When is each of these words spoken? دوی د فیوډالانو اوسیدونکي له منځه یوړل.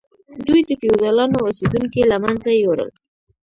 دوی 0.47 0.61
د 0.67 0.71
فیوډالانو 0.79 1.37
اوسیدونکي 1.47 2.01
له 2.11 2.17
منځه 2.23 2.49
یوړل. 2.63 2.89